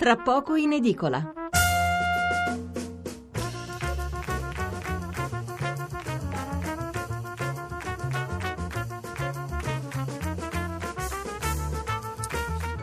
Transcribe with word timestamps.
tra 0.00 0.16
poco 0.16 0.56
in 0.56 0.72
edicola. 0.72 1.34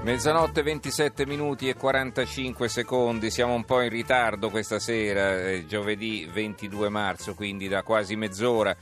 Mezzanotte 0.04 0.62
27 0.62 1.26
minuti 1.26 1.68
e 1.68 1.74
45 1.74 2.70
secondi, 2.70 3.32
siamo 3.32 3.56
un 3.56 3.66
po' 3.66 3.82
in 3.82 3.90
ritardo 3.90 4.52
questa 4.52 4.78
sera, 4.78 5.66
giovedì 5.66 6.30
22 6.32 6.90
marzo, 6.90 7.34
quindi 7.34 7.68
da 7.68 7.82
quasi 7.82 8.16
mezz'ora. 8.16 8.78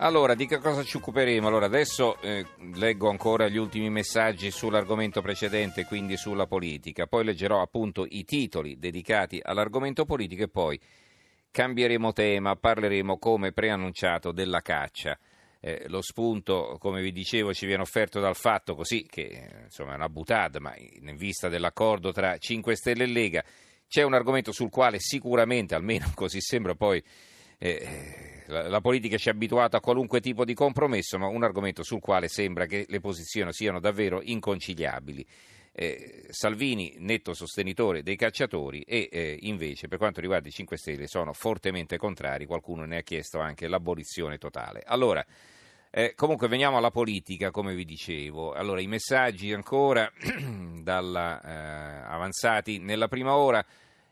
Allora, 0.00 0.36
di 0.36 0.46
che 0.46 0.58
cosa 0.58 0.84
ci 0.84 0.96
occuperemo? 0.98 1.48
Allora, 1.48 1.66
adesso 1.66 2.20
eh, 2.20 2.46
leggo 2.74 3.10
ancora 3.10 3.48
gli 3.48 3.56
ultimi 3.56 3.90
messaggi 3.90 4.52
sull'argomento 4.52 5.20
precedente, 5.20 5.84
quindi 5.86 6.16
sulla 6.16 6.46
politica, 6.46 7.08
poi 7.08 7.24
leggerò 7.24 7.60
appunto 7.60 8.06
i 8.08 8.24
titoli 8.24 8.78
dedicati 8.78 9.40
all'argomento 9.42 10.04
politico 10.04 10.44
e 10.44 10.48
poi 10.48 10.80
cambieremo 11.50 12.12
tema, 12.12 12.54
parleremo 12.54 13.18
come 13.18 13.50
preannunciato 13.50 14.30
della 14.30 14.60
caccia. 14.60 15.18
Eh, 15.58 15.86
lo 15.88 16.00
spunto, 16.00 16.76
come 16.78 17.02
vi 17.02 17.10
dicevo, 17.10 17.52
ci 17.52 17.66
viene 17.66 17.82
offerto 17.82 18.20
dal 18.20 18.36
fatto 18.36 18.76
così 18.76 19.04
che 19.04 19.48
insomma 19.64 19.94
è 19.94 19.96
una 19.96 20.08
butade, 20.08 20.60
ma 20.60 20.72
in 20.76 21.16
vista 21.16 21.48
dell'accordo 21.48 22.12
tra 22.12 22.38
5 22.38 22.76
Stelle 22.76 23.02
e 23.02 23.08
Lega 23.08 23.44
c'è 23.88 24.04
un 24.04 24.14
argomento 24.14 24.52
sul 24.52 24.70
quale 24.70 25.00
sicuramente, 25.00 25.74
almeno 25.74 26.08
così 26.14 26.40
sembra 26.40 26.76
poi, 26.76 27.02
eh, 27.58 28.37
la, 28.48 28.68
la, 28.68 28.80
politica 28.80 29.16
ci 29.16 29.28
ha 29.28 29.32
abituato 29.32 29.76
a 29.76 29.80
qualunque 29.80 30.20
tipo 30.20 30.44
di 30.44 30.54
compromesso, 30.54 31.18
ma 31.18 31.26
un 31.26 31.44
argomento 31.44 31.82
sul 31.82 32.00
quale 32.00 32.28
sembra 32.28 32.66
che 32.66 32.86
le 32.88 33.00
posizioni 33.00 33.52
siano 33.52 33.78
davvero 33.80 34.20
inconciliabili. 34.22 35.26
Eh, 35.72 36.26
Salvini, 36.30 36.96
netto 36.98 37.34
sostenitore 37.34 38.02
dei 38.02 38.16
cacciatori, 38.16 38.82
e 38.82 39.08
eh, 39.12 39.38
invece 39.42 39.86
per 39.86 39.98
quanto 39.98 40.20
riguarda 40.20 40.48
i 40.48 40.52
5 40.52 40.76
Stelle 40.76 41.06
sono 41.06 41.32
fortemente 41.32 41.98
contrari, 41.98 42.46
qualcuno 42.46 42.84
ne 42.84 42.98
ha 42.98 43.02
chiesto 43.02 43.38
anche 43.38 43.68
l'abolizione 43.68 44.38
totale. 44.38 44.82
Allora, 44.84 45.24
eh, 45.90 46.14
comunque 46.14 46.48
veniamo 46.48 46.76
alla 46.76 46.90
politica, 46.90 47.50
come 47.50 47.74
vi 47.74 47.84
dicevo. 47.84 48.52
Allora, 48.52 48.80
i 48.80 48.86
messaggi 48.86 49.52
ancora 49.52 50.10
dalla, 50.82 51.40
eh, 51.40 52.12
avanzati 52.12 52.78
nella 52.78 53.08
prima 53.08 53.36
ora. 53.36 53.64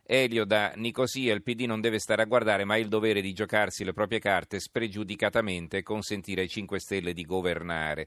Elio 0.08 0.44
da 0.44 0.72
Nicosia, 0.76 1.34
il 1.34 1.42
PD 1.42 1.62
non 1.62 1.80
deve 1.80 1.98
stare 1.98 2.22
a 2.22 2.26
guardare, 2.26 2.64
ma 2.64 2.74
ha 2.74 2.78
il 2.78 2.86
dovere 2.86 3.20
di 3.20 3.32
giocarsi 3.32 3.82
le 3.82 3.92
proprie 3.92 4.20
carte 4.20 4.60
spregiudicatamente 4.60 5.78
e 5.78 5.82
consentire 5.82 6.42
ai 6.42 6.48
5 6.48 6.78
Stelle 6.78 7.12
di 7.12 7.24
governare. 7.24 8.06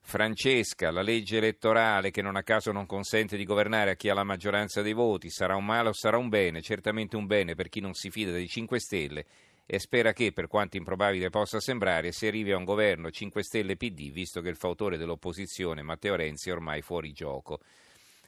Francesca, 0.00 0.90
la 0.90 1.02
legge 1.02 1.36
elettorale 1.36 2.10
che 2.10 2.20
non 2.20 2.34
a 2.34 2.42
caso 2.42 2.72
non 2.72 2.86
consente 2.86 3.36
di 3.36 3.44
governare 3.44 3.92
a 3.92 3.94
chi 3.94 4.08
ha 4.08 4.14
la 4.14 4.24
maggioranza 4.24 4.82
dei 4.82 4.92
voti, 4.92 5.30
sarà 5.30 5.54
un 5.54 5.64
male 5.64 5.90
o 5.90 5.92
sarà 5.92 6.18
un 6.18 6.28
bene? 6.28 6.60
Certamente 6.60 7.14
un 7.14 7.26
bene 7.26 7.54
per 7.54 7.68
chi 7.68 7.78
non 7.78 7.94
si 7.94 8.10
fida 8.10 8.32
dei 8.32 8.48
5 8.48 8.80
Stelle 8.80 9.24
e 9.66 9.78
spera 9.78 10.12
che, 10.12 10.32
per 10.32 10.48
quanto 10.48 10.76
improbabile 10.76 11.30
possa 11.30 11.60
sembrare, 11.60 12.10
si 12.10 12.26
arrivi 12.26 12.50
a 12.50 12.56
un 12.56 12.64
governo 12.64 13.10
5 13.10 13.40
Stelle 13.44 13.76
PD, 13.76 14.10
visto 14.10 14.40
che 14.40 14.48
il 14.48 14.56
fautore 14.56 14.98
dell'opposizione, 14.98 15.82
Matteo 15.82 16.16
Renzi, 16.16 16.50
è 16.50 16.52
ormai 16.52 16.82
fuori 16.82 17.12
gioco. 17.12 17.60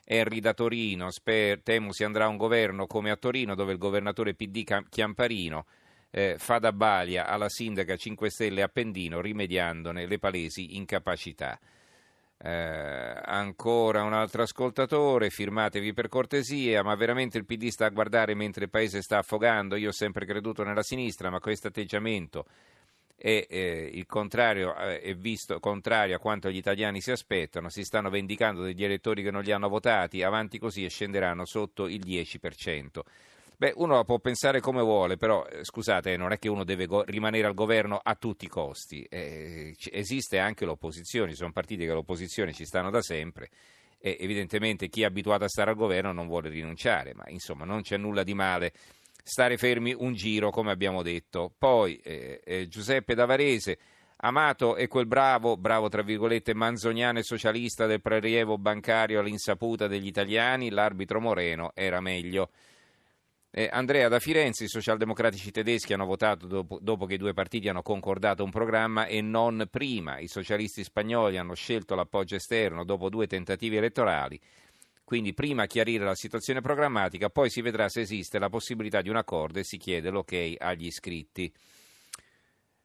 Henry 0.08 0.38
da 0.38 0.54
Torino, 0.54 1.10
sper, 1.10 1.62
temo 1.62 1.92
si 1.92 2.04
andrà 2.04 2.26
a 2.26 2.28
un 2.28 2.36
governo 2.36 2.86
come 2.86 3.10
a 3.10 3.16
Torino, 3.16 3.56
dove 3.56 3.72
il 3.72 3.78
governatore 3.78 4.34
PD 4.34 4.62
Chiamparino 4.88 5.66
eh, 6.10 6.36
fa 6.38 6.58
da 6.58 6.72
balia 6.72 7.26
alla 7.26 7.48
sindaca 7.48 7.96
5 7.96 8.30
Stelle 8.30 8.62
Appendino, 8.62 9.20
rimediandone 9.20 10.06
le 10.06 10.18
palesi 10.20 10.76
incapacità. 10.76 11.58
Eh, 12.38 13.20
ancora 13.24 14.04
un 14.04 14.12
altro 14.12 14.42
ascoltatore, 14.42 15.30
firmatevi 15.30 15.92
per 15.92 16.08
cortesia, 16.08 16.84
ma 16.84 16.94
veramente 16.94 17.36
il 17.36 17.44
PD 17.44 17.66
sta 17.68 17.86
a 17.86 17.90
guardare 17.90 18.34
mentre 18.34 18.64
il 18.64 18.70
paese 18.70 19.02
sta 19.02 19.18
affogando? 19.18 19.74
Io 19.74 19.88
ho 19.88 19.92
sempre 19.92 20.24
creduto 20.24 20.62
nella 20.62 20.84
sinistra, 20.84 21.30
ma 21.30 21.40
questo 21.40 21.66
atteggiamento 21.66 22.46
è 23.16 23.46
eh, 23.48 23.90
il 23.92 24.06
contrario, 24.06 24.76
eh, 24.76 25.00
è 25.00 25.14
visto 25.14 25.58
contrario 25.58 26.16
a 26.16 26.18
quanto 26.18 26.50
gli 26.50 26.56
italiani 26.56 27.00
si 27.00 27.10
aspettano, 27.10 27.70
si 27.70 27.82
stanno 27.82 28.10
vendicando 28.10 28.62
degli 28.62 28.84
elettori 28.84 29.22
che 29.22 29.30
non 29.30 29.42
li 29.42 29.52
hanno 29.52 29.68
votati, 29.68 30.22
avanti 30.22 30.58
così 30.58 30.84
e 30.84 30.90
scenderanno 30.90 31.44
sotto 31.46 31.86
il 31.86 32.04
10%. 32.04 33.02
Beh, 33.58 33.72
uno 33.76 34.04
può 34.04 34.18
pensare 34.18 34.60
come 34.60 34.82
vuole, 34.82 35.16
però 35.16 35.46
eh, 35.46 35.64
scusate, 35.64 36.16
non 36.18 36.32
è 36.32 36.38
che 36.38 36.50
uno 36.50 36.62
deve 36.62 36.84
go- 36.84 37.04
rimanere 37.04 37.46
al 37.46 37.54
governo 37.54 37.98
a 38.02 38.14
tutti 38.14 38.44
i 38.44 38.48
costi. 38.48 39.02
Eh, 39.08 39.74
c- 39.78 39.88
esiste 39.92 40.38
anche 40.38 40.66
l'opposizione, 40.66 41.30
ci 41.30 41.36
sono 41.36 41.52
partiti 41.52 41.86
che 41.86 41.92
l'opposizione 41.92 42.52
ci 42.52 42.66
stanno 42.66 42.90
da 42.90 43.00
sempre 43.00 43.48
e 43.98 44.18
evidentemente 44.20 44.88
chi 44.88 45.02
è 45.02 45.06
abituato 45.06 45.44
a 45.44 45.48
stare 45.48 45.70
al 45.70 45.76
governo 45.76 46.12
non 46.12 46.26
vuole 46.26 46.50
rinunciare, 46.50 47.14
ma 47.14 47.24
insomma 47.28 47.64
non 47.64 47.80
c'è 47.80 47.96
nulla 47.96 48.22
di 48.22 48.34
male 48.34 48.72
stare 49.28 49.56
fermi 49.56 49.92
un 49.92 50.14
giro, 50.14 50.50
come 50.50 50.70
abbiamo 50.70 51.02
detto. 51.02 51.52
Poi 51.58 51.96
eh, 51.96 52.40
eh, 52.44 52.68
Giuseppe 52.68 53.14
Davarese. 53.14 53.76
Amato 54.18 54.76
è 54.76 54.86
quel 54.86 55.06
bravo, 55.06 55.56
bravo 55.56 55.88
tra 55.88 56.02
virgolette, 56.02 56.54
manzoniano 56.54 57.18
e 57.18 57.22
socialista 57.22 57.86
del 57.86 58.00
prelievo 58.00 58.56
bancario 58.56 59.18
all'insaputa 59.18 59.88
degli 59.88 60.06
italiani, 60.06 60.70
l'arbitro 60.70 61.20
Moreno 61.20 61.72
era 61.74 62.00
meglio. 62.00 62.50
Eh, 63.50 63.68
Andrea, 63.70 64.08
da 64.08 64.20
Firenze 64.20 64.64
i 64.64 64.68
socialdemocratici 64.68 65.50
tedeschi 65.50 65.92
hanno 65.92 66.06
votato 66.06 66.46
dopo, 66.46 66.78
dopo, 66.80 67.04
che 67.06 67.14
i 67.14 67.18
due 67.18 67.32
partiti 67.32 67.68
hanno 67.68 67.82
concordato 67.82 68.44
un 68.44 68.50
programma 68.50 69.06
e 69.06 69.20
non 69.22 69.66
prima. 69.70 70.18
I 70.18 70.28
socialisti 70.28 70.84
spagnoli 70.84 71.36
hanno 71.36 71.54
scelto 71.54 71.94
l'appoggio 71.94 72.36
esterno 72.36 72.84
dopo 72.84 73.08
due 73.08 73.26
tentativi 73.26 73.76
elettorali. 73.76 74.40
Quindi 75.06 75.34
prima 75.34 75.66
chiarire 75.66 76.04
la 76.04 76.16
situazione 76.16 76.60
programmatica, 76.60 77.30
poi 77.30 77.48
si 77.48 77.60
vedrà 77.60 77.88
se 77.88 78.00
esiste 78.00 78.40
la 78.40 78.48
possibilità 78.48 79.02
di 79.02 79.08
un 79.08 79.14
accordo 79.14 79.60
e 79.60 79.62
si 79.62 79.76
chiede 79.76 80.10
l'ok 80.10 80.56
agli 80.58 80.86
iscritti. 80.86 81.52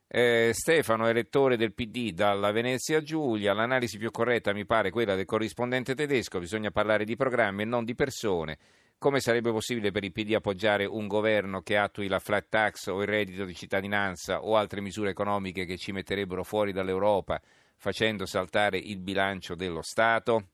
Eh, 0.05 0.51
Stefano, 0.53 1.07
elettore 1.07 1.57
del 1.57 1.73
PD 1.73 2.11
dalla 2.11 2.51
Venezia 2.51 3.01
Giulia, 3.01 3.53
l'analisi 3.53 3.97
più 3.97 4.11
corretta 4.11 4.53
mi 4.53 4.67
pare 4.67 4.91
quella 4.91 5.15
del 5.15 5.25
corrispondente 5.25 5.95
tedesco, 5.95 6.37
bisogna 6.37 6.69
parlare 6.69 7.05
di 7.05 7.15
programmi 7.15 7.63
e 7.63 7.65
non 7.65 7.85
di 7.85 7.95
persone. 7.95 8.59
Come 8.99 9.19
sarebbe 9.19 9.49
possibile 9.49 9.89
per 9.89 10.03
il 10.03 10.11
PD 10.11 10.35
appoggiare 10.35 10.85
un 10.85 11.07
governo 11.07 11.61
che 11.63 11.75
attui 11.75 12.07
la 12.07 12.19
flat 12.19 12.49
tax 12.49 12.85
o 12.85 13.01
il 13.01 13.07
reddito 13.07 13.45
di 13.45 13.55
cittadinanza 13.55 14.43
o 14.43 14.57
altre 14.57 14.79
misure 14.79 15.09
economiche 15.09 15.65
che 15.65 15.77
ci 15.77 15.91
metterebbero 15.91 16.43
fuori 16.43 16.71
dall'Europa 16.71 17.41
facendo 17.77 18.27
saltare 18.27 18.77
il 18.77 18.99
bilancio 18.99 19.55
dello 19.55 19.81
Stato? 19.81 20.49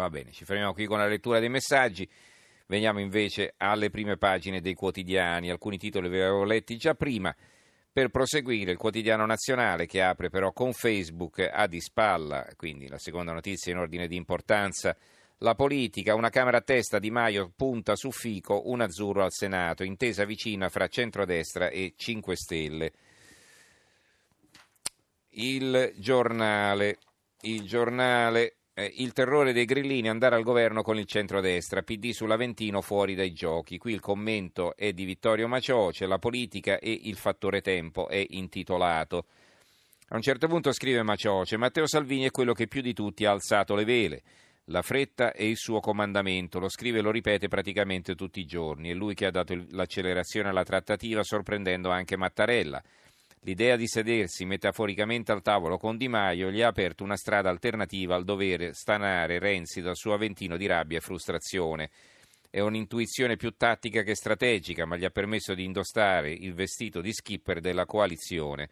Va 0.00 0.10
bene, 0.10 0.30
ci 0.30 0.44
fermiamo 0.44 0.74
qui 0.74 0.84
con 0.84 0.98
la 0.98 1.06
lettura 1.06 1.38
dei 1.38 1.48
messaggi. 1.48 2.08
Veniamo 2.66 3.00
invece 3.00 3.54
alle 3.56 3.88
prime 3.88 4.18
pagine 4.18 4.60
dei 4.60 4.74
quotidiani. 4.74 5.50
Alcuni 5.50 5.78
titoli 5.78 6.10
vi 6.10 6.20
avevo 6.20 6.44
letti 6.44 6.76
già 6.76 6.94
prima. 6.94 7.34
Per 7.92 8.10
proseguire, 8.10 8.72
il 8.72 8.76
quotidiano 8.76 9.24
nazionale 9.24 9.86
che 9.86 10.02
apre 10.02 10.28
però 10.28 10.52
con 10.52 10.74
Facebook 10.74 11.48
a 11.50 11.66
di 11.66 11.80
spalla, 11.80 12.46
quindi 12.56 12.88
la 12.88 12.98
seconda 12.98 13.32
notizia 13.32 13.72
in 13.72 13.78
ordine 13.78 14.06
di 14.06 14.16
importanza 14.16 14.94
la 15.38 15.54
politica, 15.54 16.14
una 16.14 16.28
Camera 16.28 16.58
a 16.58 16.62
testa 16.62 16.98
di 16.98 17.10
Maio 17.10 17.50
punta 17.56 17.96
su 17.96 18.10
Fico, 18.10 18.68
un 18.70 18.82
azzurro 18.82 19.24
al 19.24 19.32
Senato, 19.32 19.82
intesa 19.82 20.24
vicina 20.24 20.68
fra 20.68 20.88
centrodestra 20.88 21.68
e 21.68 21.94
5 21.96 22.36
Stelle. 22.36 22.92
Il 25.30 25.94
giornale, 25.96 26.98
il 27.42 27.62
giornale 27.62 28.56
eh, 28.78 28.92
il 28.96 29.14
terrore 29.14 29.54
dei 29.54 29.64
grillini 29.64 30.10
andare 30.10 30.36
al 30.36 30.42
governo 30.42 30.82
con 30.82 30.98
il 30.98 31.06
centrodestra, 31.06 31.80
PD 31.80 32.10
sull'Aventino 32.10 32.82
fuori 32.82 33.14
dai 33.14 33.32
giochi. 33.32 33.78
Qui 33.78 33.94
il 33.94 34.00
commento 34.00 34.76
è 34.76 34.92
di 34.92 35.06
Vittorio 35.06 35.48
Macioce, 35.48 36.06
la 36.06 36.18
politica 36.18 36.78
e 36.78 37.00
il 37.04 37.16
fattore 37.16 37.62
tempo 37.62 38.08
è 38.08 38.22
intitolato. 38.30 39.24
A 40.08 40.16
un 40.16 40.20
certo 40.20 40.46
punto 40.46 40.72
scrive 40.72 41.02
Macioce, 41.02 41.56
Matteo 41.56 41.86
Salvini 41.86 42.24
è 42.24 42.30
quello 42.30 42.52
che 42.52 42.68
più 42.68 42.82
di 42.82 42.92
tutti 42.92 43.24
ha 43.24 43.30
alzato 43.30 43.74
le 43.74 43.84
vele. 43.84 44.22
La 44.66 44.82
fretta 44.82 45.32
è 45.32 45.42
il 45.42 45.56
suo 45.56 45.80
comandamento, 45.80 46.58
lo 46.58 46.68
scrive 46.68 46.98
e 46.98 47.02
lo 47.02 47.10
ripete 47.10 47.48
praticamente 47.48 48.14
tutti 48.14 48.40
i 48.40 48.46
giorni. 48.46 48.90
È 48.90 48.94
lui 48.94 49.14
che 49.14 49.24
ha 49.24 49.30
dato 49.30 49.54
l'accelerazione 49.70 50.50
alla 50.50 50.64
trattativa, 50.64 51.22
sorprendendo 51.22 51.88
anche 51.88 52.16
Mattarella. 52.16 52.82
L'idea 53.46 53.76
di 53.76 53.86
sedersi 53.86 54.44
metaforicamente 54.44 55.30
al 55.30 55.40
tavolo 55.40 55.78
con 55.78 55.96
Di 55.96 56.08
Maio 56.08 56.50
gli 56.50 56.62
ha 56.62 56.66
aperto 56.66 57.04
una 57.04 57.16
strada 57.16 57.48
alternativa 57.48 58.16
al 58.16 58.24
dovere 58.24 58.72
stanare 58.72 59.38
Renzi 59.38 59.80
dal 59.80 59.94
suo 59.94 60.14
aventino 60.14 60.56
di 60.56 60.66
rabbia 60.66 60.98
e 60.98 61.00
frustrazione. 61.00 61.90
È 62.50 62.58
un'intuizione 62.58 63.36
più 63.36 63.52
tattica 63.56 64.02
che 64.02 64.16
strategica, 64.16 64.84
ma 64.84 64.96
gli 64.96 65.04
ha 65.04 65.10
permesso 65.10 65.54
di 65.54 65.62
indossare 65.62 66.32
il 66.32 66.54
vestito 66.54 67.00
di 67.00 67.12
skipper 67.12 67.60
della 67.60 67.86
coalizione. 67.86 68.68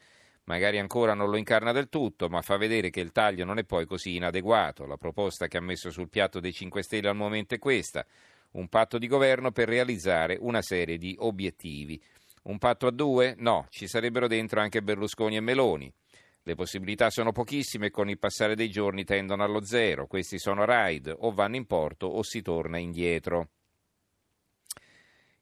Magari 0.47 0.81
ancora 0.81 1.15
non 1.15 1.31
lo 1.31 1.37
incarna 1.37 1.71
del 1.71 1.89
tutto, 1.89 2.29
ma 2.29 2.43
fa 2.43 2.57
vedere 2.57 2.91
che 2.91 2.99
il 2.99 3.13
taglio 3.13 3.45
non 3.45 3.59
è 3.59 3.65
poi 3.65 3.87
così 3.87 4.17
inadeguato. 4.17 4.87
La 4.87 4.97
proposta 4.97 5.47
che 5.47 5.57
ha 5.57 5.63
messo 5.63 5.91
sul 5.91 6.09
piatto 6.09 6.41
dei 6.41 6.53
5 6.53 6.83
Stelle 6.83 7.09
al 7.09 7.15
momento 7.15 7.55
è 7.55 7.61
questa: 7.61 8.05
un 8.55 8.67
patto 8.67 8.99
di 8.99 9.07
governo 9.07 9.53
per 9.53 9.69
realizzare 9.69 10.37
una 10.41 10.63
serie 10.63 10.99
di 10.99 11.15
obiettivi. 11.21 12.03
Un 12.45 12.59
patto 12.59 12.87
a 12.87 12.91
due? 12.91 13.35
No, 13.39 13.67
ci 13.71 13.87
sarebbero 13.87 14.27
dentro 14.27 14.61
anche 14.61 14.83
Berlusconi 14.83 15.37
e 15.37 15.41
Meloni. 15.41 15.91
Le 16.43 16.55
possibilità 16.55 17.09
sono 17.09 17.33
pochissime 17.33 17.87
e 17.87 17.91
con 17.91 18.11
il 18.11 18.19
passare 18.19 18.55
dei 18.55 18.69
giorni 18.69 19.05
tendono 19.05 19.43
allo 19.43 19.65
zero. 19.65 20.07
Questi 20.07 20.39
sono 20.39 20.67
ride, 20.67 21.15
o 21.17 21.33
vanno 21.33 21.57
in 21.57 21.65
porto 21.65 22.07
o 22.07 22.23
si 22.23 22.43
torna 22.43 22.77
indietro. 22.77 23.49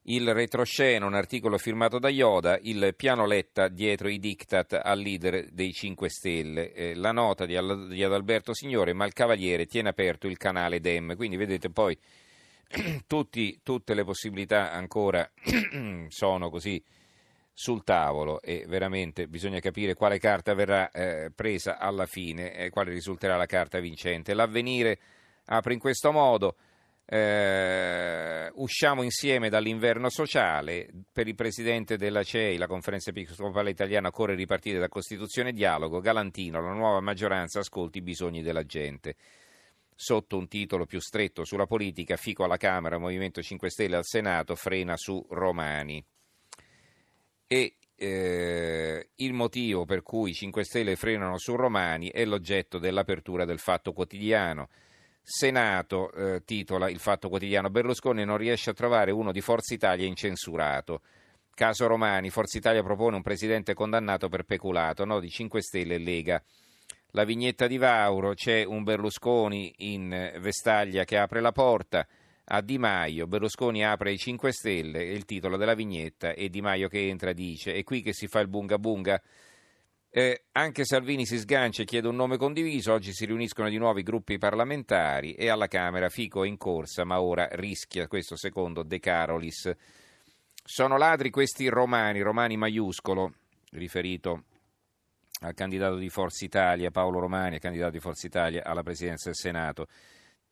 Il 0.03 0.33
retroscena, 0.33 1.05
un 1.05 1.15
articolo 1.15 1.59
firmato 1.59 1.99
da 1.99 2.09
Ioda, 2.09 2.57
il 2.63 2.95
piano 2.97 3.27
Letta 3.27 3.67
dietro 3.67 4.09
i 4.09 4.21
diktat 4.21 4.81
al 4.83 5.01
leader 5.01 5.49
dei 5.51 5.73
5 5.73 6.09
Stelle. 6.09 6.73
Eh, 6.73 6.95
la 6.95 7.11
nota 7.11 7.47
di, 7.47 7.57
di 7.89 8.05
Adalberto 8.05 8.55
Signore, 8.55 8.93
ma 8.93 9.07
il 9.07 9.13
Cavaliere 9.13 9.67
tiene 9.67 9.89
aperto 9.89 10.29
il 10.29 10.37
canale 10.37 10.79
DEM. 10.79 11.17
Quindi 11.17 11.37
vedete 11.37 11.69
poi 11.71 11.99
tutti, 13.07 13.61
tutte 13.63 13.95
le 13.95 14.05
possibilità 14.05 14.73
ancora 14.73 15.31
sono 16.09 16.51
così 16.51 16.83
sul 17.55 17.85
tavolo 17.85 18.41
e 18.41 18.65
veramente 18.67 19.29
bisogna 19.29 19.61
capire 19.61 19.95
quale 19.95 20.19
carta 20.19 20.55
verrà 20.55 20.91
eh, 20.91 21.31
presa 21.35 21.79
alla 21.79 22.07
fine 22.07 22.55
e 22.55 22.71
quale 22.71 22.91
risulterà 22.91 23.37
la 23.37 23.47
carta 23.47 23.79
vincente. 23.79 24.35
L'avvenire 24.35 24.99
apre 25.47 25.75
in 25.75 25.79
questo 25.79 26.13
modo 26.13 26.57
eh, 27.05 28.51
usciamo 28.55 29.03
insieme 29.03 29.51
dall'inverno 29.51 30.09
sociale, 30.09 30.89
per 31.13 31.29
il 31.29 31.35
presidente 31.35 31.99
della 31.99 32.23
CEI, 32.23 32.57
la 32.57 32.67
conferenza 32.67 33.11
episcopale 33.11 33.71
italiana, 33.71 34.09
occorre 34.09 34.35
ripartire 34.35 34.79
da 34.79 34.89
Costituzione 34.89 35.51
e 35.51 35.53
dialogo, 35.53 36.01
Galantino, 36.01 36.63
la 36.63 36.73
nuova 36.73 37.01
maggioranza 37.01 37.59
ascolti 37.59 37.99
i 37.99 38.03
bisogni 38.03 38.43
della 38.43 38.65
gente. 38.65 39.17
Sotto 40.05 40.37
un 40.37 40.49
titolo 40.49 40.85
più 40.85 40.99
stretto 40.99 41.45
sulla 41.45 41.67
politica, 41.67 42.17
Fico 42.17 42.43
alla 42.43 42.57
Camera, 42.57 42.99
Movimento 42.99 43.41
5 43.41 43.71
Stelle 43.71 43.95
al 43.95 44.05
Senato, 44.05 44.57
frena 44.57 44.97
su 44.97 45.25
Romani. 45.31 46.05
E 47.47 47.77
eh, 47.95 49.11
il 49.15 49.33
motivo 49.33 49.85
per 49.85 50.03
cui 50.03 50.31
i 50.31 50.35
5 50.35 50.65
Stelle 50.65 50.97
frenano 50.97 51.39
su 51.39 51.55
Romani 51.55 52.11
è 52.11 52.25
l'oggetto 52.25 52.81
dell'apertura 52.81 53.45
del 53.45 53.61
Fatto 53.61 53.93
Quotidiano. 53.93 54.71
Senato, 55.23 56.11
eh, 56.15 56.43
titola 56.45 56.91
il 56.91 56.99
Fatto 56.99 57.29
Quotidiano, 57.29 57.71
Berlusconi 57.71 58.25
non 58.25 58.39
riesce 58.39 58.71
a 58.71 58.75
trovare 58.75 59.13
uno 59.13 59.31
di 59.31 59.41
Forza 59.41 59.73
Italia 59.73 60.05
incensurato. 60.05 61.03
Caso 61.55 61.87
Romani, 61.87 62.29
Forza 62.29 62.59
Italia 62.59 62.83
propone 62.83 63.15
un 63.15 63.23
presidente 63.23 63.73
condannato 63.73 64.29
per 64.29 64.43
peculato, 64.47 65.05
no 65.05 65.21
di 65.21 65.31
5 65.31 65.63
Stelle 65.63 65.95
e 65.95 65.99
Lega. 65.99 66.43
La 67.15 67.25
vignetta 67.25 67.67
di 67.67 67.77
Vauro, 67.77 68.33
c'è 68.33 68.65
un 68.65 68.85
Berlusconi 68.85 69.71
in 69.81 70.33
vestaglia 70.41 71.05
che 71.05 71.19
apre 71.19 71.43
la 71.43 71.53
porta 71.53 72.07
a 72.45 72.63
Di 72.63 72.79
Maio, 72.79 73.27
Berlusconi 73.27 73.85
apre 73.85 74.13
i 74.13 74.17
5 74.17 74.51
Stelle, 74.51 75.05
il 75.05 75.27
titolo 75.27 75.59
della 75.59 75.75
vignetta 75.75 76.33
e 76.33 76.49
Di 76.49 76.63
Maio 76.63 76.89
che 76.89 77.07
entra 77.07 77.35
dice 77.35 77.75
è 77.75 77.83
qui 77.83 78.01
che 78.01 78.15
si 78.15 78.29
fa 78.29 78.41
il 78.41 78.49
bunga 78.49 78.79
bunga. 78.79 79.23
Eh, 80.09 80.45
anche 80.53 80.87
Salvini 80.87 81.27
si 81.27 81.37
sgancia 81.37 81.83
e 81.83 81.85
chiede 81.85 82.09
un 82.09 82.17
nome 82.17 82.39
condiviso, 82.39 82.95
oggi 82.95 83.13
si 83.13 83.27
riuniscono 83.27 83.69
di 83.69 83.77
nuovo 83.77 83.99
i 83.99 84.03
gruppi 84.03 84.39
parlamentari 84.39 85.35
e 85.35 85.51
alla 85.51 85.69
Camera 85.69 86.09
Fico 86.09 86.45
è 86.45 86.49
in 86.49 86.57
corsa, 86.57 87.05
ma 87.05 87.21
ora 87.21 87.47
rischia, 87.53 88.09
questo 88.09 88.37
secondo 88.37 88.83
De 88.83 88.99
Carolis. 88.99 89.71
Sono 90.65 90.97
ladri 90.97 91.29
questi 91.29 91.69
romani, 91.69 92.23
romani 92.23 92.57
maiuscolo, 92.57 93.35
riferito 93.73 94.45
al 95.43 95.55
candidato 95.55 95.97
di 95.97 96.09
Forza 96.09 96.45
Italia, 96.45 96.91
Paolo 96.91 97.19
Romani, 97.19 97.59
candidato 97.59 97.93
di 97.93 98.01
Forza 98.01 98.27
Italia 98.27 98.65
alla 98.65 98.83
presidenza 98.83 99.27
del 99.27 99.37
Senato 99.37 99.87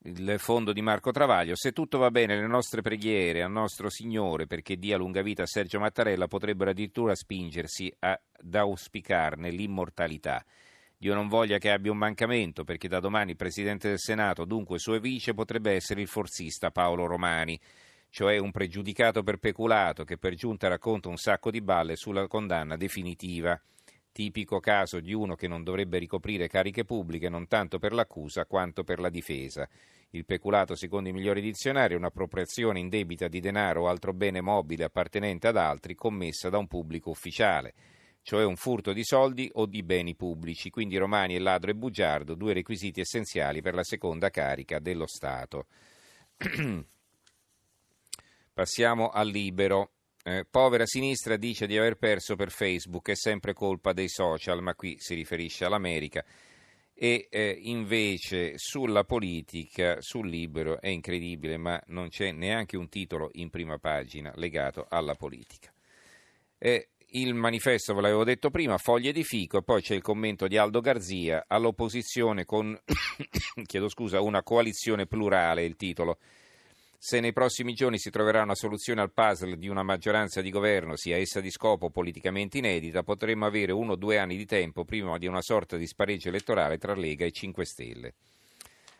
il 0.04 0.37
fondo 0.38 0.72
di 0.72 0.81
Marco 0.81 1.10
Travaglio. 1.10 1.54
Se 1.54 1.72
tutto 1.72 1.98
va 1.98 2.10
bene, 2.10 2.37
le 2.37 2.46
nostre 2.46 2.81
preghiere 2.81 3.42
al 3.42 3.50
nostro 3.50 3.90
Signore 3.90 4.46
perché 4.46 4.76
dia 4.76 4.96
lunga 4.96 5.20
vita 5.20 5.42
a 5.42 5.46
Sergio 5.46 5.78
Mattarella 5.78 6.26
potrebbero 6.26 6.70
addirittura 6.70 7.14
spingersi 7.14 7.94
ad 7.98 8.54
auspicarne 8.54 9.50
l'immortalità. 9.50 10.42
Dio 10.96 11.14
non 11.14 11.28
voglia 11.28 11.58
che 11.58 11.70
abbia 11.70 11.90
un 11.90 11.98
mancamento, 11.98 12.64
perché 12.64 12.88
da 12.88 13.00
domani 13.00 13.31
il 13.31 13.36
Presidente 13.36 13.88
del 13.88 13.98
Senato, 13.98 14.44
dunque 14.44 14.78
suo 14.78 14.98
vice, 14.98 15.34
potrebbe 15.34 15.72
essere 15.72 16.02
il 16.02 16.08
forzista 16.08 16.70
Paolo 16.70 17.06
Romani, 17.06 17.58
cioè 18.10 18.38
un 18.38 18.50
pregiudicato 18.50 19.22
per 19.22 19.38
peculato 19.38 20.04
che 20.04 20.19
per 20.19 20.34
giunta 20.34 20.69
racconta 20.69 21.08
un 21.08 21.16
sacco 21.16 21.50
di 21.50 21.62
balle 21.62 21.96
sulla 21.96 22.26
condanna 22.26 22.76
definitiva 22.76 23.58
tipico 24.12 24.60
caso 24.60 25.00
di 25.00 25.12
uno 25.12 25.34
che 25.34 25.48
non 25.48 25.62
dovrebbe 25.62 25.98
ricoprire 25.98 26.48
cariche 26.48 26.84
pubbliche 26.84 27.28
non 27.28 27.46
tanto 27.46 27.78
per 27.78 27.92
l'accusa 27.92 28.46
quanto 28.46 28.84
per 28.84 28.98
la 28.98 29.08
difesa. 29.08 29.68
Il 30.10 30.24
peculato, 30.24 30.74
secondo 30.74 31.08
i 31.08 31.12
migliori 31.12 31.40
dizionari, 31.40 31.94
è 31.94 31.96
un'appropriazione 31.96 32.80
indebita 32.80 33.28
di 33.28 33.38
denaro 33.38 33.82
o 33.82 33.88
altro 33.88 34.12
bene 34.12 34.40
mobile 34.40 34.84
appartenente 34.84 35.46
ad 35.46 35.56
altri 35.56 35.94
commessa 35.94 36.48
da 36.48 36.58
un 36.58 36.66
pubblico 36.66 37.10
ufficiale, 37.10 37.74
cioè 38.22 38.44
un 38.44 38.56
furto 38.56 38.92
di 38.92 39.04
soldi 39.04 39.48
o 39.54 39.66
di 39.66 39.84
beni 39.84 40.16
pubblici. 40.16 40.70
Quindi 40.70 40.96
Romani 40.96 41.36
e 41.36 41.38
ladro 41.38 41.70
e 41.70 41.76
bugiardo, 41.76 42.34
due 42.34 42.54
requisiti 42.54 43.00
essenziali 43.00 43.62
per 43.62 43.74
la 43.74 43.84
seconda 43.84 44.30
carica 44.30 44.80
dello 44.80 45.06
Stato. 45.06 45.66
Passiamo 48.52 49.10
al 49.10 49.28
libero. 49.28 49.92
Eh, 50.22 50.44
povera 50.50 50.84
sinistra 50.84 51.37
dice 51.37 51.67
di 51.67 51.78
aver 51.78 51.96
perso 51.96 52.37
per 52.37 52.50
Facebook, 52.50 53.08
è 53.08 53.14
sempre 53.14 53.55
colpa 53.55 53.94
dei 53.94 54.08
social, 54.08 54.62
ma 54.62 54.75
qui 54.75 54.96
si 54.99 55.14
riferisce 55.14 55.64
all'America. 55.64 56.25
E 56.93 57.28
eh, 57.31 57.58
invece 57.62 58.58
sulla 58.58 59.05
politica, 59.05 59.96
sul 60.00 60.28
libero, 60.28 60.78
è 60.81 60.88
incredibile, 60.88 61.56
ma 61.56 61.81
non 61.87 62.08
c'è 62.08 62.32
neanche 62.32 62.76
un 62.76 62.90
titolo 62.90 63.31
in 63.34 63.49
prima 63.49 63.78
pagina 63.78 64.31
legato 64.37 64.87
alla 64.90 65.14
politica. 65.14 65.72
Eh, 66.58 66.90
il 67.12 67.32
manifesto, 67.32 67.94
ve 67.94 68.02
l'avevo 68.02 68.25
detto 68.25 68.50
prima, 68.50 68.76
foglie 68.76 69.12
di 69.12 69.25
fico, 69.25 69.58
e 69.58 69.62
poi 69.62 69.81
c'è 69.81 69.94
il 69.94 70.02
commento 70.02 70.46
di 70.46 70.58
Aldo 70.58 70.81
Garzia 70.81 71.46
all'opposizione 71.49 72.44
con, 72.44 72.78
chiedo 73.64 73.88
scusa, 73.88 74.20
una 74.20 74.43
coalizione 74.43 75.06
plurale, 75.06 75.64
il 75.64 75.76
titolo 75.76 76.19
se 77.02 77.19
nei 77.19 77.32
prossimi 77.32 77.73
giorni 77.73 77.99
si 77.99 78.11
troverà 78.11 78.43
una 78.43 78.55
soluzione 78.55 79.00
al 79.00 79.11
puzzle 79.11 79.56
di 79.56 79.69
una 79.69 79.82
maggioranza 79.82 80.43
di 80.43 80.50
governo, 80.50 80.97
sia 80.97 81.17
essa 81.17 81.41
di 81.41 81.50
scopo 81.50 81.88
politicamente 81.88 82.58
inedita, 82.58 83.02
potremmo 83.02 83.47
avere 83.47 83.73
uno 83.73 83.93
o 83.93 83.97
due 83.97 84.19
anni 84.19 84.37
di 84.37 84.44
tempo 84.44 84.85
prima 84.85 85.17
di 85.17 85.26
una 85.26 85.41
sorta 85.41 85.79
di 85.79 85.87
spareggio 85.87 86.29
elettorale 86.29 86.76
tra 86.76 86.93
Lega 86.94 87.25
e 87.25 87.32
5 87.32 87.64
Stelle. 87.64 88.14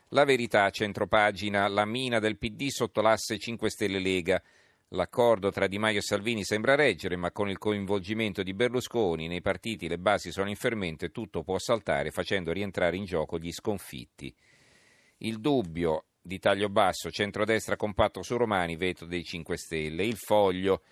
La 0.09 0.25
verità, 0.25 0.71
centropagina, 0.71 1.69
la 1.69 1.85
mina 1.85 2.21
del 2.21 2.39
PD 2.39 2.69
sotto 2.69 3.03
l'asse 3.03 3.37
5 3.37 3.69
Stelle 3.69 3.99
Lega. 3.99 4.43
L'accordo 4.89 5.51
tra 5.51 5.67
Di 5.67 5.77
Maio 5.77 5.99
e 5.99 6.03
Salvini 6.03 6.43
sembra 6.43 6.77
reggere, 6.77 7.17
ma 7.17 7.31
con 7.33 7.51
il 7.51 7.59
coinvolgimento 7.59 8.43
di 8.43 8.55
Berlusconi 8.55 9.29
nei 9.29 9.43
partiti 9.43 9.89
le 9.89 9.99
basi 9.99 10.33
sono 10.33 10.49
in 10.49 10.57
fermento 10.57 11.05
e 11.05 11.11
tutto 11.11 11.43
può 11.43 11.59
saltare 11.59 12.11
facendo 12.11 12.51
rientrare 12.51 12.97
in 12.97 13.05
gioco 13.05 13.39
gli 13.39 13.53
sconfitti. 13.53 14.35
Il 15.19 15.39
dubbio 15.39 16.07
di 16.31 16.39
taglio 16.39 16.69
basso, 16.69 17.11
centrodestra 17.11 17.75
compatto 17.75 18.23
su 18.23 18.37
Romani, 18.37 18.77
veto 18.77 19.05
dei 19.05 19.25
5 19.25 19.57
Stelle. 19.57 20.05
Il 20.05 20.17
foglio. 20.17 20.83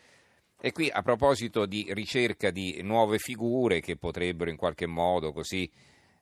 E 0.60 0.72
qui 0.72 0.90
a 0.90 1.00
proposito 1.02 1.64
di 1.64 1.86
ricerca 1.90 2.50
di 2.50 2.80
nuove 2.82 3.18
figure 3.18 3.78
che 3.78 3.96
potrebbero 3.96 4.50
in 4.50 4.56
qualche 4.56 4.86
modo 4.86 5.30
così 5.30 5.70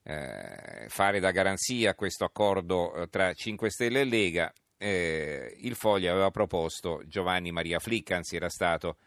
eh, 0.03 0.87
fare 0.89 1.19
da 1.19 1.31
garanzia 1.31 1.95
questo 1.95 2.25
accordo 2.25 2.95
eh, 2.95 3.09
tra 3.09 3.33
5 3.33 3.71
Stelle 3.71 4.01
e 4.03 4.05
Lega, 4.05 4.53
eh, 4.77 5.57
il 5.61 5.75
foglio 5.75 6.13
aveva 6.13 6.31
proposto 6.31 7.01
Giovanni 7.07 7.51
Maria 7.51 7.79
Flick, 7.79 8.11
anzi 8.11 8.37
era 8.37 8.51
stato 8.51 8.99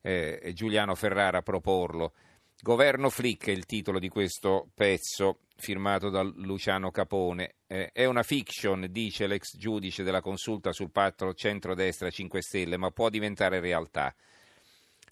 eh, 0.00 0.52
Giuliano 0.54 0.94
Ferrara 0.94 1.38
a 1.38 1.42
proporlo. 1.42 2.14
Governo 2.58 3.10
Flick 3.10 3.48
è 3.48 3.50
il 3.50 3.66
titolo 3.66 3.98
di 3.98 4.08
questo 4.08 4.70
pezzo 4.74 5.40
firmato 5.62 6.10
da 6.10 6.22
Luciano 6.22 6.90
Capone. 6.90 7.54
Eh, 7.68 7.90
è 7.92 8.04
una 8.04 8.24
fiction, 8.24 8.88
dice 8.90 9.28
l'ex 9.28 9.56
giudice 9.56 10.02
della 10.02 10.20
consulta 10.20 10.72
sul 10.72 10.90
patto 10.90 11.32
centrodestra 11.34 12.10
5 12.10 12.42
Stelle, 12.42 12.76
ma 12.76 12.90
può 12.90 13.08
diventare 13.08 13.60
realtà. 13.60 14.12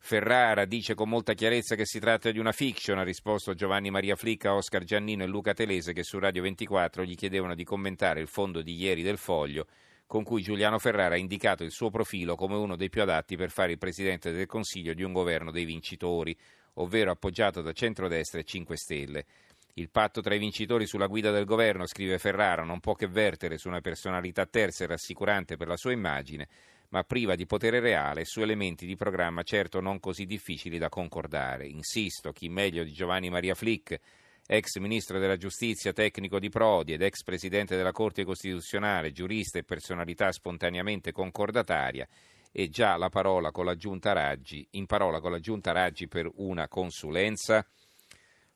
Ferrara 0.02 0.64
dice 0.64 0.94
con 0.94 1.08
molta 1.08 1.34
chiarezza 1.34 1.76
che 1.76 1.86
si 1.86 2.00
tratta 2.00 2.32
di 2.32 2.40
una 2.40 2.50
fiction, 2.50 2.98
ha 2.98 3.04
risposto 3.04 3.54
Giovanni 3.54 3.90
Maria 3.90 4.16
Flicca, 4.16 4.54
Oscar 4.54 4.82
Giannino 4.82 5.22
e 5.22 5.28
Luca 5.28 5.54
Telese 5.54 5.92
che 5.92 6.02
su 6.02 6.18
Radio 6.18 6.42
24 6.42 7.04
gli 7.04 7.14
chiedevano 7.14 7.54
di 7.54 7.62
commentare 7.62 8.20
il 8.20 8.26
fondo 8.26 8.60
di 8.60 8.74
ieri 8.74 9.02
del 9.02 9.18
Foglio 9.18 9.66
con 10.06 10.24
cui 10.24 10.42
Giuliano 10.42 10.80
Ferrara 10.80 11.14
ha 11.14 11.18
indicato 11.18 11.62
il 11.62 11.70
suo 11.70 11.88
profilo 11.88 12.34
come 12.34 12.56
uno 12.56 12.74
dei 12.74 12.88
più 12.88 13.02
adatti 13.02 13.36
per 13.36 13.50
fare 13.50 13.70
il 13.72 13.78
Presidente 13.78 14.32
del 14.32 14.46
Consiglio 14.46 14.92
di 14.92 15.04
un 15.04 15.12
governo 15.12 15.52
dei 15.52 15.64
vincitori 15.64 16.36
ovvero 16.74 17.10
appoggiato 17.10 17.62
da 17.62 17.72
centrodestra 17.72 18.40
e 18.40 18.44
5 18.44 18.76
Stelle. 18.76 19.24
Il 19.74 19.90
patto 19.90 20.20
tra 20.20 20.34
i 20.34 20.38
vincitori 20.38 20.86
sulla 20.86 21.06
guida 21.06 21.30
del 21.30 21.44
governo, 21.44 21.86
scrive 21.86 22.18
Ferrara, 22.18 22.64
non 22.64 22.80
può 22.80 22.94
che 22.94 23.06
vertere 23.06 23.56
su 23.56 23.68
una 23.68 23.80
personalità 23.80 24.46
terza 24.46 24.84
e 24.84 24.88
rassicurante 24.88 25.56
per 25.56 25.68
la 25.68 25.76
sua 25.76 25.92
immagine, 25.92 26.48
ma 26.90 27.04
priva 27.04 27.36
di 27.36 27.46
potere 27.46 27.78
reale 27.78 28.22
e 28.22 28.24
su 28.24 28.40
elementi 28.40 28.84
di 28.84 28.96
programma 28.96 29.42
certo 29.42 29.80
non 29.80 30.00
così 30.00 30.26
difficili 30.26 30.76
da 30.76 30.88
concordare. 30.88 31.66
Insisto, 31.66 32.32
chi 32.32 32.48
meglio 32.48 32.82
di 32.82 32.92
Giovanni 32.92 33.30
Maria 33.30 33.54
Flick, 33.54 33.98
ex 34.44 34.78
ministro 34.78 35.20
della 35.20 35.36
giustizia, 35.36 35.92
tecnico 35.92 36.40
di 36.40 36.48
Prodi 36.48 36.92
ed 36.92 37.02
ex 37.02 37.22
presidente 37.22 37.76
della 37.76 37.92
Corte 37.92 38.24
Costituzionale, 38.24 39.12
giurista 39.12 39.58
e 39.58 39.64
personalità 39.64 40.32
spontaneamente 40.32 41.12
concordataria, 41.12 42.08
e 42.50 42.68
già 42.68 42.96
la 42.96 43.08
parola 43.08 43.52
con 43.52 43.64
la 43.64 43.76
giunta 43.76 44.12
Raggi, 44.12 44.66
in 44.72 44.86
parola 44.86 45.20
con 45.20 45.30
la 45.30 45.38
giunta 45.38 45.70
Raggi 45.70 46.08
per 46.08 46.28
una 46.34 46.66
consulenza. 46.66 47.64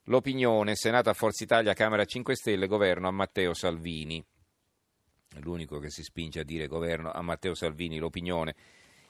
L'opinione, 0.08 0.74
Senato 0.74 1.08
a 1.08 1.14
Forza 1.14 1.44
Italia, 1.44 1.72
Camera 1.72 2.04
5 2.04 2.36
Stelle, 2.36 2.66
governo 2.66 3.08
a 3.08 3.10
Matteo 3.10 3.54
Salvini. 3.54 4.22
L'unico 5.40 5.78
che 5.78 5.88
si 5.88 6.02
spinge 6.02 6.40
a 6.40 6.44
dire 6.44 6.66
governo 6.66 7.10
a 7.10 7.22
Matteo 7.22 7.54
Salvini, 7.54 7.96
l'opinione. 7.96 8.54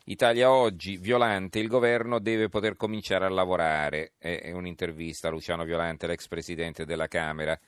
Italia 0.05 0.53
oggi, 0.53 0.97
Violante, 0.97 1.59
il 1.59 1.67
governo 1.67 2.21
deve 2.21 2.49
poter 2.49 2.77
cominciare 2.77 3.25
a 3.25 3.29
lavorare. 3.29 4.13
È 4.19 4.53
un'intervista 4.53 5.27
a 5.27 5.31
Luciano 5.33 5.65
Violante, 5.65 6.07
l'ex 6.07 6.29
presidente 6.29 6.85
della 6.85 7.09
Camera. 7.09 7.59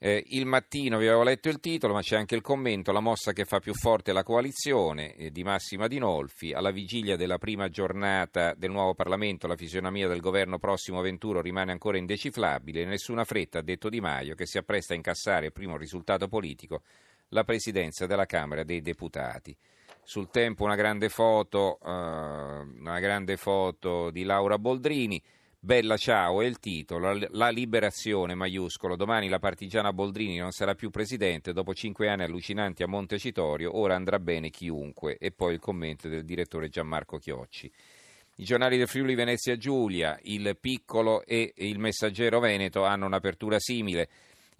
Eh, 0.00 0.22
il 0.28 0.46
mattino 0.46 0.96
vi 0.96 1.08
avevo 1.08 1.24
letto 1.24 1.48
il 1.48 1.58
titolo, 1.58 1.92
ma 1.92 2.02
c'è 2.02 2.16
anche 2.16 2.36
il 2.36 2.40
commento, 2.40 2.92
la 2.92 3.00
mossa 3.00 3.32
che 3.32 3.44
fa 3.44 3.58
più 3.58 3.74
forte 3.74 4.12
la 4.12 4.22
coalizione 4.22 5.12
eh, 5.16 5.32
di 5.32 5.42
Massima 5.42 5.88
Dinolfi. 5.88 6.52
Alla 6.52 6.70
vigilia 6.70 7.16
della 7.16 7.38
prima 7.38 7.68
giornata 7.68 8.54
del 8.54 8.70
nuovo 8.70 8.94
Parlamento 8.94 9.48
la 9.48 9.56
fisionomia 9.56 10.06
del 10.06 10.20
governo 10.20 10.58
prossimo 10.58 11.00
venturo 11.00 11.40
rimane 11.40 11.72
ancora 11.72 11.98
indeciflabile. 11.98 12.84
Nessuna 12.84 13.24
fretta, 13.24 13.58
ha 13.58 13.62
detto 13.62 13.88
Di 13.88 14.00
Maio, 14.00 14.36
che 14.36 14.46
si 14.46 14.56
appresta 14.56 14.92
a 14.92 14.96
incassare 14.96 15.50
primo 15.50 15.76
risultato 15.76 16.28
politico, 16.28 16.82
la 17.30 17.42
presidenza 17.42 18.06
della 18.06 18.26
Camera 18.26 18.62
dei 18.62 18.80
Deputati. 18.80 19.56
Sul 20.04 20.30
tempo 20.30 20.62
una 20.62 20.76
grande 20.76 21.08
foto, 21.08 21.80
eh, 21.84 21.88
una 21.88 23.00
grande 23.00 23.36
foto 23.36 24.10
di 24.10 24.22
Laura 24.22 24.58
Boldrini. 24.58 25.20
Bella 25.60 25.96
ciao 25.96 26.40
è 26.40 26.46
il 26.46 26.60
titolo, 26.60 27.18
la 27.30 27.48
liberazione 27.48 28.36
maiuscolo, 28.36 28.94
domani 28.94 29.28
la 29.28 29.40
partigiana 29.40 29.92
Boldrini 29.92 30.36
non 30.36 30.52
sarà 30.52 30.76
più 30.76 30.88
presidente, 30.88 31.52
dopo 31.52 31.74
cinque 31.74 32.08
anni 32.08 32.22
allucinanti 32.22 32.84
a 32.84 32.86
Montecitorio, 32.86 33.76
ora 33.76 33.96
andrà 33.96 34.20
bene 34.20 34.50
chiunque, 34.50 35.18
e 35.18 35.32
poi 35.32 35.54
il 35.54 35.58
commento 35.58 36.08
del 36.08 36.24
direttore 36.24 36.68
Gianmarco 36.68 37.18
Chiocci. 37.18 37.68
I 38.36 38.44
giornali 38.44 38.78
del 38.78 38.86
Friuli 38.86 39.16
Venezia 39.16 39.56
Giulia, 39.56 40.16
il 40.22 40.56
Piccolo 40.60 41.24
e 41.24 41.52
il 41.56 41.80
Messaggero 41.80 42.38
Veneto 42.38 42.84
hanno 42.84 43.06
un'apertura 43.06 43.58
simile. 43.58 44.08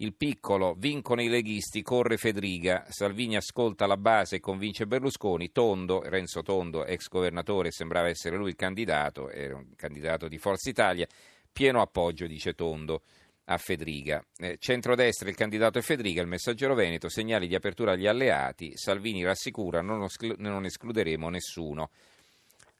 Il 0.01 0.15
piccolo, 0.15 0.75
vincono 0.77 1.21
i 1.21 1.27
leghisti, 1.27 1.81
corre 1.81 2.15
Federica, 2.15 2.85
Salvini 2.87 3.35
ascolta 3.35 3.85
la 3.85 3.97
base 3.97 4.37
e 4.37 4.39
convince 4.39 4.87
Berlusconi, 4.87 5.51
Tondo, 5.51 6.01
Renzo 6.03 6.41
Tondo, 6.41 6.85
ex 6.85 7.09
governatore, 7.09 7.71
sembrava 7.71 8.07
essere 8.07 8.37
lui 8.37 8.47
il 8.47 8.55
candidato, 8.55 9.29
era 9.29 9.57
un 9.57 9.75
candidato 9.75 10.29
di 10.29 10.37
Forza 10.37 10.69
Italia, 10.69 11.05
pieno 11.51 11.81
appoggio, 11.81 12.27
dice 12.27 12.53
Tondo 12.53 13.01
a 13.43 13.57
Federica. 13.57 14.25
Eh, 14.37 14.55
centrodestra 14.57 15.27
il 15.27 15.35
candidato 15.35 15.79
è 15.79 15.81
Federica, 15.81 16.21
il 16.21 16.27
messaggero 16.27 16.75
Veneto, 16.75 17.09
segnali 17.09 17.49
di 17.49 17.55
apertura 17.55 17.91
agli 17.91 18.07
alleati, 18.07 18.77
Salvini 18.77 19.25
rassicura 19.25 19.81
non 19.81 20.63
escluderemo 20.63 21.27
nessuno. 21.27 21.89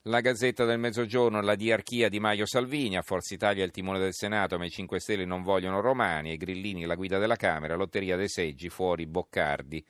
La 0.04 0.22
Gazzetta 0.22 0.64
del 0.64 0.80
Mezzogiorno, 0.80 1.42
la 1.42 1.56
diarchia 1.56 2.08
di 2.08 2.22
Maio 2.22 2.46
Salvini, 2.46 2.96
a 2.96 3.02
Forza 3.02 3.34
Italia 3.34 3.66
il 3.66 3.72
timone 3.72 4.00
del 4.00 4.14
Senato, 4.14 4.58
ma 4.58 4.64
i 4.64 4.70
5 4.70 4.98
Stelle 4.98 5.26
non 5.26 5.42
vogliono 5.42 5.82
Romani, 5.82 6.32
e 6.32 6.38
Grillini 6.38 6.86
la 6.86 6.96
guida 6.96 7.18
della 7.18 7.36
Camera, 7.36 7.76
lotteria 7.76 8.16
dei 8.16 8.30
seggi, 8.30 8.70
fuori 8.70 9.06
Boccardi. 9.08 9.86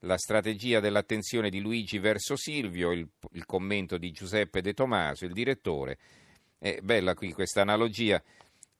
La 0.00 0.18
strategia 0.18 0.80
dell'attenzione 0.80 1.48
di 1.48 1.60
Luigi 1.60 2.00
verso 2.00 2.34
Silvio, 2.34 2.90
il, 2.90 3.08
il 3.34 3.46
commento 3.46 3.98
di 3.98 4.10
Giuseppe 4.10 4.62
De 4.62 4.74
Tomaso, 4.74 5.26
il 5.26 5.32
direttore. 5.32 5.98
È 6.58 6.80
bella 6.82 7.14
qui 7.14 7.30
questa 7.32 7.60
analogia. 7.60 8.20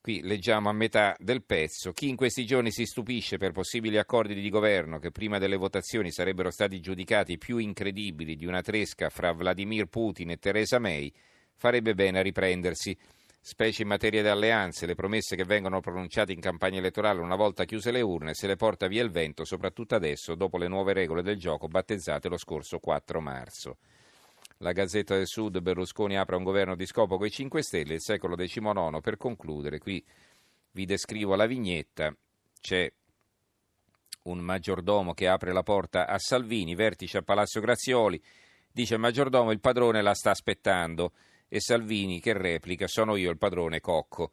Qui 0.03 0.21
leggiamo 0.23 0.67
a 0.67 0.73
metà 0.73 1.15
del 1.19 1.43
pezzo. 1.43 1.91
Chi 1.91 2.09
in 2.09 2.15
questi 2.15 2.43
giorni 2.43 2.71
si 2.71 2.87
stupisce 2.87 3.37
per 3.37 3.51
possibili 3.51 3.99
accordi 3.99 4.33
di 4.33 4.49
governo 4.49 4.97
che 4.97 5.11
prima 5.11 5.37
delle 5.37 5.57
votazioni 5.57 6.11
sarebbero 6.11 6.49
stati 6.49 6.79
giudicati 6.79 7.37
più 7.37 7.57
incredibili 7.57 8.35
di 8.35 8.47
una 8.47 8.63
tresca 8.63 9.09
fra 9.09 9.31
Vladimir 9.31 9.85
Putin 9.85 10.31
e 10.31 10.37
Theresa 10.37 10.79
May, 10.79 11.13
farebbe 11.53 11.93
bene 11.93 12.17
a 12.17 12.23
riprendersi. 12.23 12.97
Specie 13.39 13.83
in 13.83 13.89
materia 13.89 14.23
di 14.23 14.27
alleanze, 14.27 14.87
le 14.87 14.95
promesse 14.95 15.35
che 15.35 15.43
vengono 15.43 15.81
pronunciate 15.81 16.31
in 16.31 16.39
campagna 16.39 16.79
elettorale 16.79 17.19
una 17.19 17.35
volta 17.35 17.65
chiuse 17.65 17.91
le 17.91 18.01
urne 18.01 18.33
se 18.33 18.47
le 18.47 18.55
porta 18.55 18.87
via 18.87 19.03
il 19.03 19.11
vento, 19.11 19.45
soprattutto 19.45 19.93
adesso, 19.93 20.33
dopo 20.33 20.57
le 20.57 20.67
nuove 20.67 20.93
regole 20.93 21.21
del 21.21 21.37
gioco 21.37 21.67
battezzate 21.67 22.27
lo 22.27 22.37
scorso 22.37 22.79
4 22.79 23.21
marzo. 23.21 23.77
La 24.61 24.73
Gazzetta 24.73 25.15
del 25.15 25.25
Sud, 25.25 25.59
Berlusconi 25.59 26.15
apre 26.17 26.35
un 26.35 26.43
governo 26.43 26.75
di 26.75 26.85
scopo 26.85 27.17
coi 27.17 27.31
5 27.31 27.63
Stelle, 27.63 27.95
il 27.95 28.01
secolo 28.01 28.35
XIX. 28.35 28.99
Per 29.01 29.17
concludere, 29.17 29.79
qui 29.79 30.05
vi 30.73 30.85
descrivo 30.85 31.33
la 31.33 31.47
vignetta, 31.47 32.15
c'è 32.59 32.91
un 34.23 34.37
maggiordomo 34.37 35.15
che 35.15 35.27
apre 35.27 35.51
la 35.51 35.63
porta 35.63 36.05
a 36.05 36.19
Salvini, 36.19 36.75
vertice 36.75 37.17
a 37.17 37.21
Palazzo 37.23 37.59
Grazioli, 37.59 38.21
dice 38.71 38.93
il 38.93 38.99
maggiordomo 38.99 39.49
il 39.49 39.59
padrone 39.59 40.03
la 40.03 40.13
sta 40.13 40.29
aspettando 40.29 41.13
e 41.47 41.59
Salvini 41.59 42.19
che 42.19 42.33
replica 42.33 42.85
sono 42.85 43.15
io 43.15 43.31
il 43.31 43.39
padrone 43.39 43.79
Cocco. 43.79 44.31